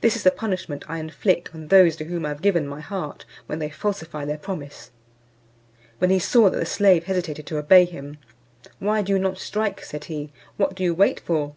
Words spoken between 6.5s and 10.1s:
that the slave hesitated to obey him, "Why do you not strike?" said